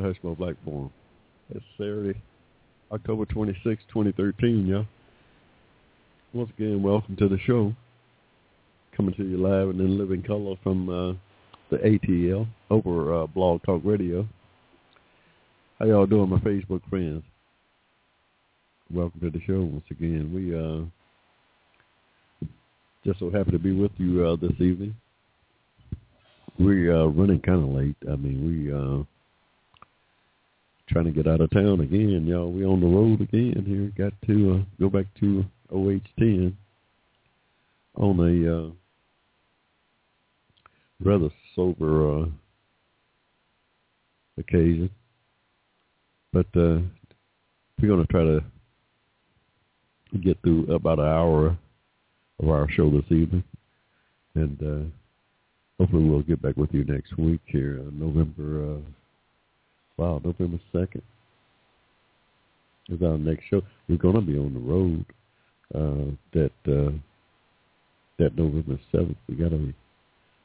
[0.00, 0.90] the Hushmo Black Forum.
[1.54, 2.20] It's Saturday,
[2.92, 4.86] October 26, 2013, y'all.
[6.32, 7.74] Once again, welcome to the show.
[8.96, 11.12] Coming to you live and in living color from uh,
[11.70, 14.26] the ATL over uh, Blog Talk Radio.
[15.78, 17.22] How y'all doing, my Facebook friends?
[18.92, 20.32] Welcome to the show once again.
[20.32, 22.48] We uh,
[23.04, 24.94] just so happy to be with you uh, this evening.
[26.58, 27.96] We're uh, running kind of late.
[28.10, 29.04] I mean, we uh,
[30.90, 32.50] trying to get out of town again, y'all.
[32.50, 34.08] We on the road again here.
[34.08, 36.52] Got to uh, go back to Ohio
[37.96, 38.70] on a uh,
[41.04, 42.26] rather sober uh,
[44.38, 44.90] occasion,
[46.32, 46.80] but uh,
[47.80, 48.40] we're going to try to
[50.18, 51.56] get through about an hour
[52.40, 53.44] of our show this evening,
[54.34, 54.90] and uh,
[55.78, 58.74] hopefully we'll get back with you next week here, uh, November.
[58.74, 58.99] Uh,
[60.00, 61.02] Wow, November 2nd
[62.88, 63.60] is our next show.
[63.86, 65.04] We're going to be on the road
[65.74, 66.92] uh, that uh,
[68.18, 69.16] that November 7th.
[69.28, 69.74] We got a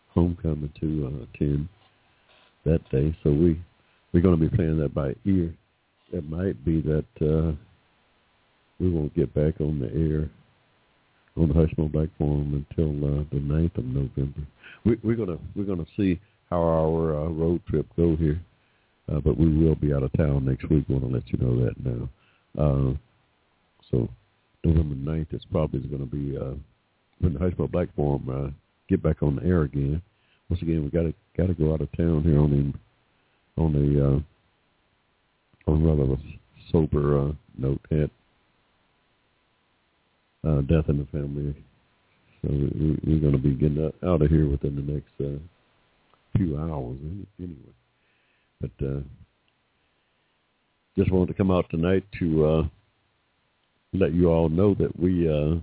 [0.09, 1.69] homecoming to uh, attend
[2.65, 3.57] that day, so we
[4.11, 5.53] we're going to be playing that by ear.
[6.11, 7.55] It might be that uh,
[8.81, 10.29] we won't get back on the air
[11.37, 14.41] on the Hushmo Black Forum until uh, the 9th of November.
[14.83, 18.41] We, we're gonna we're gonna see how our uh, road trip go here.
[19.11, 20.85] Uh, but we will be out of town next week.
[20.89, 22.09] want to let you know that now.
[22.57, 22.93] Uh,
[23.91, 24.09] so
[24.63, 26.55] November 9th is probably going to be uh,
[27.19, 28.49] when the Hushmo Black Forum uh,
[28.89, 30.01] get back on the air again.
[30.49, 33.73] Once again, we got to got to go out of town here on the on
[33.73, 36.17] the uh, on rather a
[36.71, 38.09] sober uh, note at
[40.47, 41.55] uh, death in the family.
[42.41, 45.39] So we, we're going to be getting out of here within the next uh,
[46.37, 46.97] few hours
[47.39, 47.73] anyway.
[48.65, 48.99] But uh,
[50.97, 52.63] just wanted to come out tonight to uh,
[53.93, 55.55] let you all know that we uh,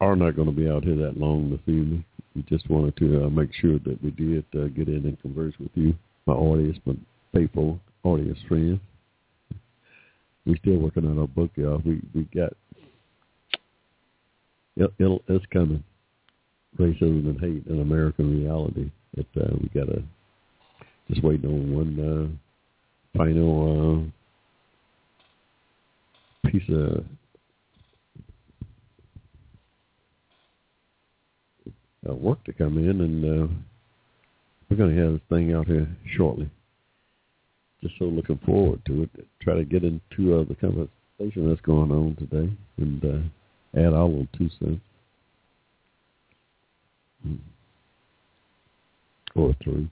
[0.00, 2.04] are not going to be out here that long this evening.
[2.34, 5.54] We just wanted to uh, make sure that we did uh, get in and converse
[5.58, 5.94] with you,
[6.26, 6.94] my audience, my
[7.32, 8.80] faithful audience friends.
[10.46, 11.82] We're still working on our book, y'all.
[11.84, 12.52] We we got
[14.76, 15.82] it, it'll, it's coming.
[16.78, 18.90] Racism and hate in American reality.
[19.16, 20.02] That uh, we got to
[21.08, 22.40] just waiting on one
[23.14, 24.10] uh, final
[26.44, 27.04] uh, piece of
[32.08, 33.46] uh, work to come in, and uh,
[34.68, 36.50] we're going to have this thing out here shortly.
[37.82, 39.10] Just so looking forward to it.
[39.40, 44.06] Try to get into uh, the conversation that's going on today, and uh, add our
[44.06, 44.80] little two cents.
[47.22, 47.36] Hmm.
[49.34, 49.88] Or three.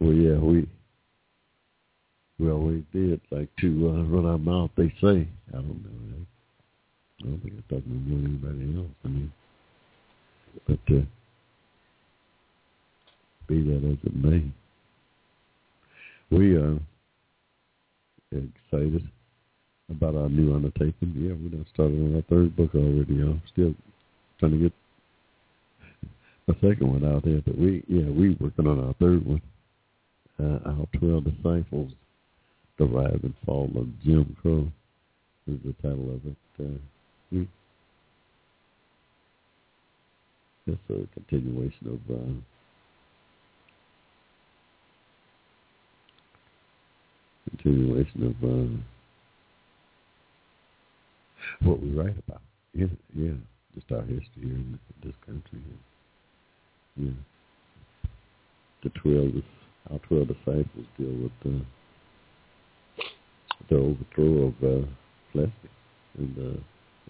[0.00, 0.68] Well, yeah, we
[2.38, 4.70] we always did like to uh, run our mouth.
[4.76, 6.26] They say I don't know.
[7.22, 8.94] I don't think I'm talking to anybody else.
[9.04, 9.32] I mean,
[10.66, 11.00] but uh,
[13.48, 14.44] be that as it may,
[16.30, 16.78] we are
[18.32, 19.08] excited
[19.90, 21.14] about our new undertaking.
[21.16, 23.14] Yeah, we're done started on our third book already.
[23.14, 23.74] Y'all still
[24.38, 24.72] trying to get
[26.48, 29.40] a second one out there, but we yeah we working on our third one
[30.38, 31.92] uh, our 12 disciples
[32.78, 34.70] derived and fall of Jim Crow
[35.46, 36.36] is the title of it.
[36.58, 36.78] Uh,
[37.30, 37.44] hmm.
[40.66, 42.32] it's a continuation of uh,
[47.50, 48.82] continuation of uh,
[51.68, 52.42] what we write about.
[52.74, 53.32] Yeah, yeah,
[53.74, 55.60] just our history here in this country.
[56.96, 57.10] Yeah,
[58.82, 59.42] the twelve
[59.90, 61.60] our twelve disciples deal with the
[63.68, 64.86] the overthrow of uh,
[66.18, 66.60] and the uh,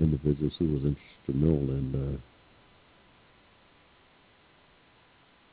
[0.01, 2.21] individuals who was instrumental in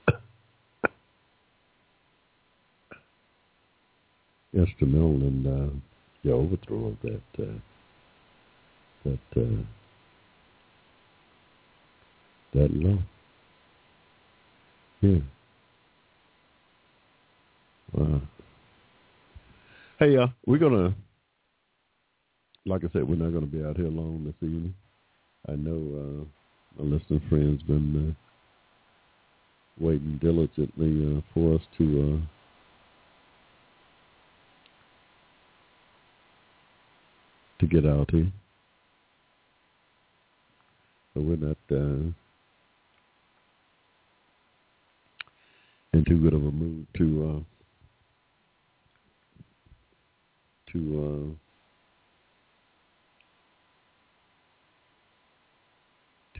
[0.07, 0.11] uh,
[4.53, 5.69] instrumental in uh,
[6.23, 7.59] the overthrow of that uh,
[9.05, 9.63] that uh,
[12.53, 12.97] that law.
[15.01, 15.19] Yeah.
[17.93, 18.21] Wow.
[19.99, 20.95] Hey, uh, we're gonna,
[22.65, 24.73] like I said, we're not gonna be out here long this evening.
[25.47, 26.25] I know
[26.79, 32.25] uh, my listening friends been uh, waiting diligently uh, for us to uh,
[37.59, 38.31] to get out here.
[41.13, 42.09] So we're not uh,
[45.93, 47.43] in too good of a mood to uh,
[50.73, 51.35] to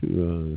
[0.00, 0.56] to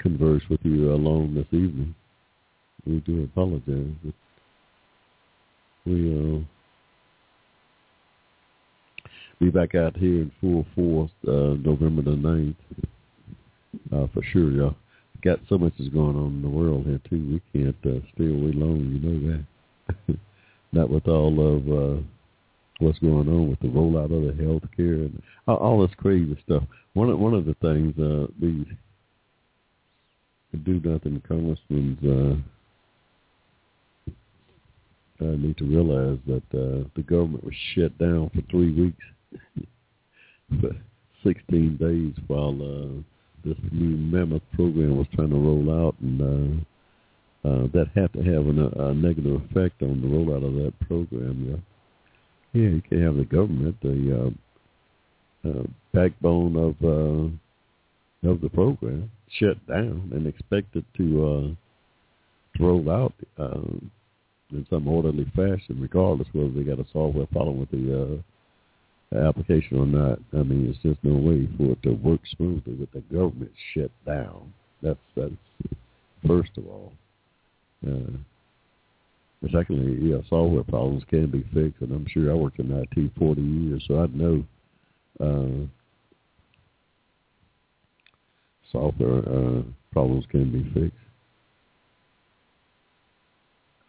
[0.00, 1.94] converse with you alone this evening.
[2.86, 3.94] We do apologize.
[4.02, 4.14] But
[5.86, 6.40] we uh,
[9.38, 12.54] be back out here in full force uh, November the 9th.
[13.92, 14.76] Uh, for sure, y'all.
[15.22, 17.40] Got so much is going on in the world here too.
[17.52, 18.78] We can't uh, stay away long.
[18.78, 19.44] You know
[20.08, 20.18] that.
[20.72, 22.02] Not with all of uh,
[22.78, 26.38] what's going on with the rollout of the health care and all, all this crazy
[26.44, 26.62] stuff.
[26.94, 28.66] One of one of the things uh, these
[30.64, 32.42] do nothing congressmen
[35.20, 39.04] uh, uh, need to realize that uh, the government was shut down for three weeks,
[40.60, 40.70] for
[41.24, 43.02] 16 days while uh,
[43.44, 46.20] this new mammoth program was trying to roll out, and
[47.44, 50.74] uh, uh, that had to have an, a negative effect on the rollout of that
[50.86, 51.62] program.
[52.52, 54.34] Yeah, yeah, you can't have the government, the
[55.46, 55.62] uh, uh,
[55.94, 61.56] backbone of uh, of the program, shut down and expected to
[62.58, 63.62] uh, roll out uh,
[64.52, 68.22] in some orderly fashion, regardless whether they got a software problem with the uh,
[69.16, 70.18] application or not.
[70.32, 73.90] I mean, it's just no way for it to work smoothly with the government shut
[74.06, 74.52] down.
[74.82, 75.32] That's that's
[76.26, 76.92] first of all.
[77.86, 78.16] Uh,
[79.52, 83.40] secondly, yeah, software problems can be fixed, and I'm sure I worked in IT 40
[83.40, 84.44] years, so I know
[85.18, 85.66] uh,
[88.70, 90.96] software uh, problems can be fixed.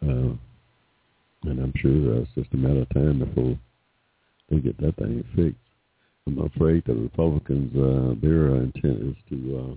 [0.02, 0.34] Uh,
[1.44, 3.56] and I'm sure it's just a matter of time before
[4.52, 5.56] they get that thing fixed.
[6.26, 9.74] I'm afraid the Republicans, uh, their intent is to uh,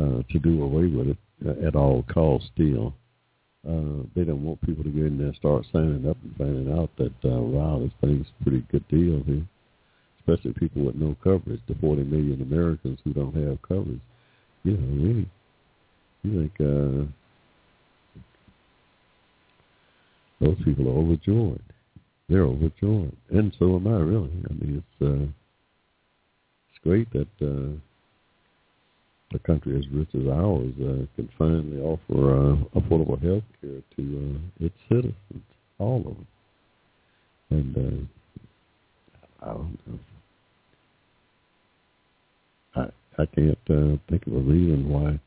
[0.00, 2.50] uh, to do away with it at all costs.
[2.54, 2.92] Still,
[3.66, 6.76] uh, they don't want people to go in there and start signing up and finding
[6.76, 9.46] out that uh, wow, this thing's a pretty good deal here.
[10.18, 14.00] Especially people with no coverage, the 40 million Americans who don't have coverage.
[14.64, 15.30] You know, really,
[16.22, 17.06] you think uh,
[20.44, 21.62] those people are overjoyed
[22.30, 23.98] they're overjoyed, and so am I.
[23.98, 25.26] Really, I mean, it's uh,
[26.70, 27.76] it's great that uh,
[29.34, 34.38] a country as rich as ours uh, can finally offer uh, affordable health care to
[34.38, 35.44] uh, its citizens,
[35.78, 36.26] all of them.
[37.50, 37.76] And
[39.42, 39.98] uh, I don't know.
[42.76, 45.18] I I can't uh, think of a reason why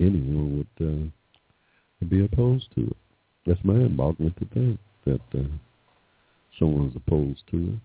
[0.00, 2.96] anyone would uh, be opposed to it.
[3.46, 5.20] That's mind-boggling to think that.
[5.32, 5.46] Uh,
[6.58, 7.80] someone's opposed to it.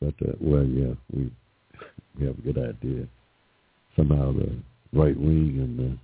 [0.00, 1.30] But uh, well, yeah, we
[2.18, 3.06] we have a good idea.
[3.96, 4.56] Somehow the
[4.92, 5.98] right wing and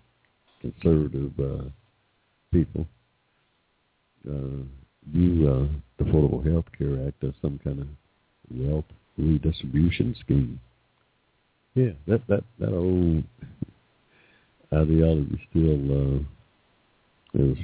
[0.63, 1.65] the conservative uh,
[2.53, 2.87] people
[4.29, 4.65] uh,
[5.11, 5.67] view uh,
[5.99, 7.87] the Affordable Health Care Act as some kind of
[8.51, 8.85] wealth
[9.19, 10.61] redistribution scheme.
[11.75, 13.25] Yeah, that that that old
[14.73, 17.59] ideology still uh, is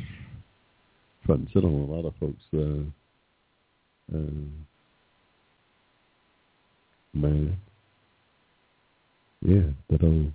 [1.28, 3.06] front and center on a lot of folks' uh,
[4.16, 4.48] uh,
[7.14, 7.58] man.
[9.42, 10.34] Yeah, but um,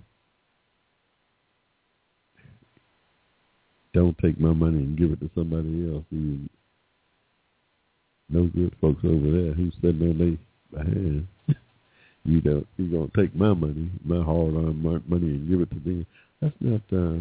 [3.94, 6.04] don't take my money and give it to somebody else.
[6.10, 6.48] You,
[8.30, 11.28] no good folks over there who's sitting on their behind.
[12.24, 12.66] you don't.
[12.78, 16.06] You gonna take my money, my hard-earned money, and give it to them?
[16.42, 16.82] That's not.
[16.92, 17.20] uh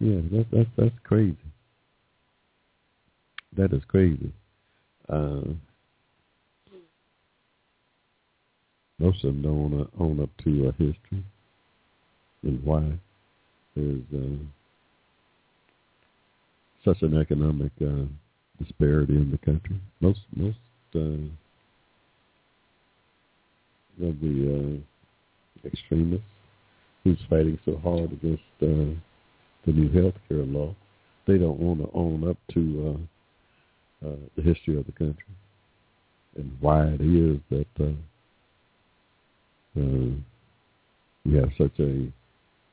[0.00, 1.36] Yeah, that's that's that's crazy.
[3.56, 4.32] That is crazy.
[5.08, 5.42] Uh,
[8.98, 11.24] most of them don't want to own up to a history
[12.42, 12.82] and why
[13.76, 14.36] there's uh,
[16.84, 18.06] such an economic uh,
[18.62, 19.80] disparity in the country.
[20.00, 20.58] Most most
[20.94, 20.98] uh,
[24.06, 24.80] of the
[25.64, 26.24] uh, extremists
[27.04, 28.94] who's fighting so hard against uh,
[29.66, 30.74] the new health care law,
[31.26, 32.98] they don't want to own up to
[34.04, 35.24] uh, the history of the country.
[36.36, 37.92] and why it is that uh,
[39.80, 40.10] uh,
[41.24, 42.10] we have such a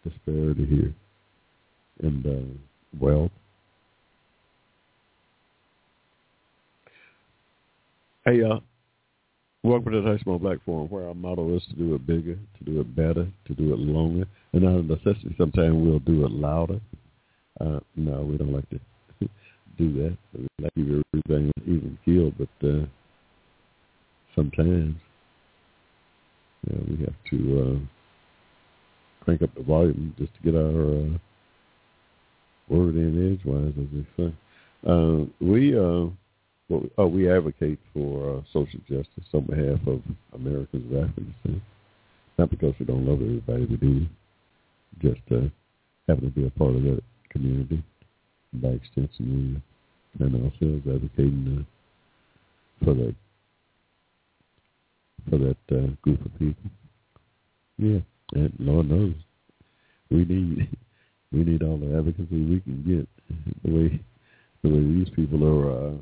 [0.07, 0.93] disparity here
[2.01, 3.31] in uh, wealth.
[8.25, 8.59] Hey, uh,
[9.63, 12.63] welcome to the Hushmo Black Forum, where our motto is to do it bigger, to
[12.63, 16.31] do it better, to do it longer, and out of necessity, sometimes we'll do it
[16.31, 16.79] louder.
[17.59, 18.79] Uh, no, we don't like to
[19.79, 20.17] do that.
[20.33, 22.86] We like to keep everything even keel, but uh,
[24.36, 24.95] sometimes
[26.69, 31.17] yeah, we have to uh, crank up the volume just to get our uh,
[32.67, 34.33] word in edgewise, as they say.
[34.88, 36.09] Uh, we uh,
[36.69, 40.01] well, oh, we advocate for uh, social justice on behalf of
[40.33, 41.63] Americans of African descent.
[42.38, 44.05] Not because we don't love everybody, we do.
[45.01, 45.50] Just uh,
[46.07, 47.83] happen to be a part of that community.
[48.53, 49.61] By extension,
[50.17, 51.65] we find ourselves advocating
[52.81, 53.15] uh, for that
[55.29, 56.71] for that uh, group of people.
[57.77, 57.99] Yeah,
[58.33, 59.13] and Lord knows
[60.09, 60.67] we need
[61.31, 63.07] we need all the advocacy we can get.
[63.63, 63.99] The way
[64.63, 65.93] the way these people are uh,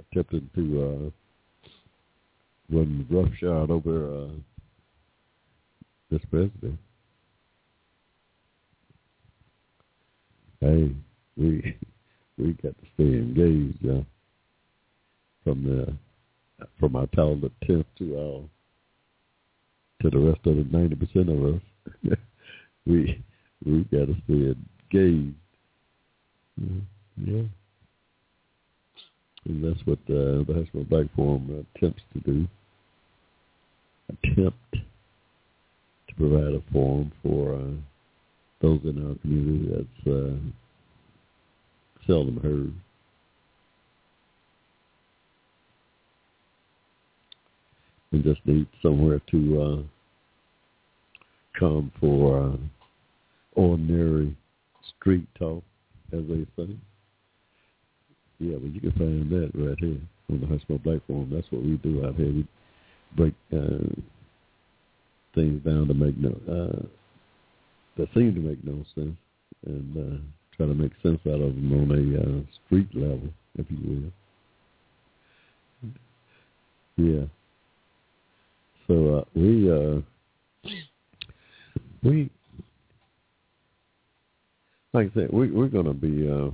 [0.00, 4.28] attempting to uh, run roughshod over uh,
[6.10, 6.78] this president.
[10.60, 10.92] Hey,
[11.36, 11.76] we
[12.42, 14.02] we got to stay engaged, uh,
[15.44, 15.94] from the
[16.78, 18.42] from our talented tenth to our
[20.02, 21.60] to the rest of the ninety percent of us.
[22.86, 23.22] we
[23.64, 24.54] we got to stay
[24.92, 25.36] engaged.
[27.24, 27.42] Yeah.
[29.44, 32.46] And that's what uh, the Hushmo Black Forum attempts to do.
[34.08, 37.70] Attempt to provide a forum for uh,
[38.60, 40.36] those in our community that's uh,
[42.06, 42.72] seldom heard.
[48.12, 49.82] And just need somewhere to uh,
[51.58, 52.56] come for uh,
[53.54, 54.36] ordinary
[54.96, 55.62] street talk,
[56.12, 56.76] as they say.
[58.38, 61.30] Yeah, well, you can find that right here on the Hushmo Black Forum.
[61.32, 62.26] That's what we do out here.
[62.26, 62.46] We
[63.16, 64.02] break uh,
[65.34, 66.86] things down to make no uh,
[67.96, 69.16] that seem to make no sense,
[69.66, 73.28] and uh, try to make sense out of them on a uh, street level,
[73.58, 74.12] if you
[75.82, 75.94] will.
[76.96, 77.24] Yeah.
[78.86, 80.00] So uh, we uh,
[82.02, 82.30] we
[84.92, 86.50] like I said, we, we're to be uh,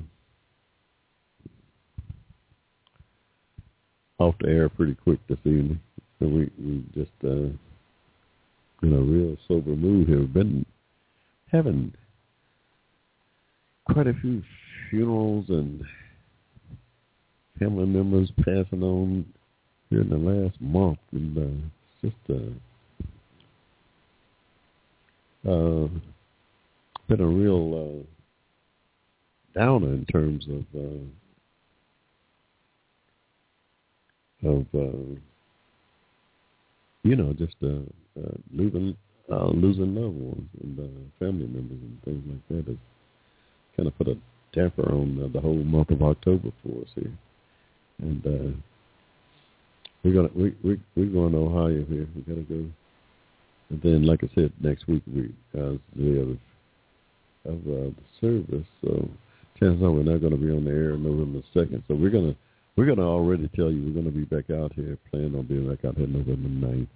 [4.22, 5.80] off the air pretty quick this evening.
[6.18, 7.50] So we we just uh,
[8.82, 10.20] in a real sober mood here.
[10.20, 10.64] We've been
[11.50, 11.92] having
[13.92, 14.42] quite a few
[14.90, 15.82] funerals and
[17.58, 19.24] family members passing on
[19.90, 21.50] here in the last month, and uh,
[22.02, 22.52] it's just uh,
[25.50, 25.88] uh,
[27.08, 28.04] been a real
[29.56, 30.64] uh, downer in terms of.
[30.78, 30.98] Uh,
[34.44, 35.18] of uh,
[37.02, 37.82] you know just uh,
[38.20, 38.96] uh, losing
[39.32, 42.76] uh, losing loved ones and uh, family members and things like that has
[43.78, 44.18] kind of put a
[44.52, 47.12] damper on uh, the whole month of October for us here.
[48.00, 48.56] And uh,
[50.02, 52.08] we're gonna we we we're going to Ohio here.
[52.14, 52.66] We gotta go.
[53.70, 56.38] And then, like I said, next week we uh, the day
[57.44, 58.66] of uh, the service.
[58.82, 59.08] So
[59.58, 61.82] chances are we're not going to be on the air November second.
[61.88, 62.34] So we're gonna
[62.76, 65.84] we're to already tell you we're to be back out here, plan on being back
[65.84, 66.86] out here November 9th.